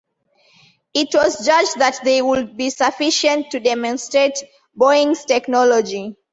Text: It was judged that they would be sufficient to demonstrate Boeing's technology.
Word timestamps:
It 0.95 1.09
was 1.13 1.45
judged 1.45 1.77
that 1.77 1.99
they 2.03 2.23
would 2.23 2.57
be 2.57 2.71
sufficient 2.71 3.51
to 3.51 3.59
demonstrate 3.59 4.43
Boeing's 4.75 5.25
technology. 5.25 6.15